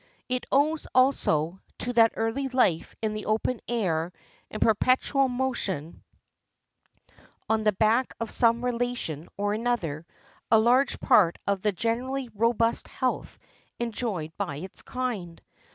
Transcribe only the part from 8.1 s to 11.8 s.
of some relation or other, a large part of the